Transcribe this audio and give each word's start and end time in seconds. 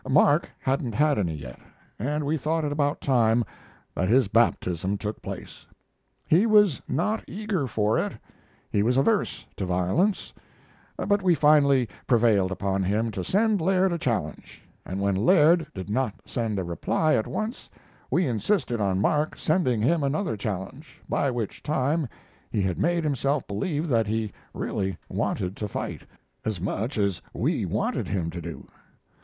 Mark 0.09 0.49
hadn't 0.59 0.95
had 0.95 1.19
any 1.19 1.35
yet, 1.35 1.59
and 1.99 2.25
we 2.25 2.35
thought 2.35 2.65
it 2.65 2.71
about 2.71 3.01
time 3.01 3.43
that 3.93 4.09
his 4.09 4.27
baptism 4.27 4.97
took 4.97 5.21
place. 5.21 5.67
He 6.27 6.47
was 6.47 6.81
not 6.87 7.23
eager 7.27 7.67
for 7.67 7.99
it; 7.99 8.13
he 8.71 8.81
was 8.81 8.97
averse 8.97 9.45
to 9.57 9.65
violence, 9.67 10.33
but 10.97 11.21
we 11.21 11.35
finally 11.35 11.87
prevailed 12.07 12.51
upon 12.51 12.81
him 12.81 13.11
to 13.11 13.23
send 13.23 13.61
Laird 13.61 13.91
a 13.93 13.99
challenge, 13.99 14.63
and 14.87 14.99
when 15.01 15.15
Laird 15.15 15.67
did 15.71 15.87
not 15.87 16.15
send 16.25 16.57
a 16.57 16.63
reply 16.63 17.13
at 17.13 17.27
once 17.27 17.69
we 18.09 18.25
insisted 18.25 18.81
on 18.81 18.99
Mark 18.99 19.37
sending 19.37 19.83
him 19.83 20.01
another 20.01 20.35
challenge, 20.35 20.99
by 21.07 21.29
which 21.29 21.61
time 21.61 22.07
he 22.49 22.63
had 22.63 22.79
made 22.79 23.03
himself 23.03 23.45
believe 23.47 23.87
that 23.87 24.07
he 24.07 24.31
really 24.55 24.97
wanted 25.09 25.55
to 25.57 25.67
fight, 25.67 26.01
as 26.43 26.59
much 26.59 26.97
as 26.97 27.21
we 27.35 27.67
wanted 27.67 28.07
him 28.07 28.31
to 28.31 28.41
do. 28.41 28.65